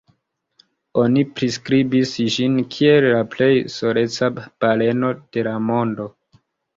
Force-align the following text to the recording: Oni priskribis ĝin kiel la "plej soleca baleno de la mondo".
Oni 1.01 1.25
priskribis 1.39 2.13
ĝin 2.35 2.55
kiel 2.75 3.07
la 3.15 3.19
"plej 3.33 3.49
soleca 3.73 4.31
baleno 4.41 5.13
de 5.37 5.45
la 5.49 5.53
mondo". 5.67 6.09